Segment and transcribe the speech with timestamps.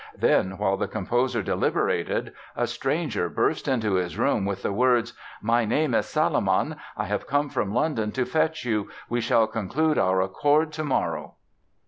[0.17, 5.63] Then, while the composer deliberated, a stranger burst into his room with the words: "My
[5.63, 6.77] name is Salomon.
[6.97, 11.35] I have come from London to fetch you; we shall conclude our accord tomorrow."